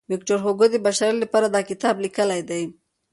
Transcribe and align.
ویکټور 0.09 0.39
هوګو 0.45 0.65
د 0.71 0.75
بشریت 0.85 1.17
لپاره 1.23 1.47
دا 1.55 1.61
کتاب 1.69 1.95
لیکلی 2.03 2.41
دی. 2.49 2.63